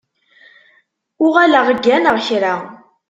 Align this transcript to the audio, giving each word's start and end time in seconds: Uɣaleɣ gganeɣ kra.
Uɣaleɣ 1.25 1.67
gganeɣ 1.77 2.15
kra. 2.27 2.55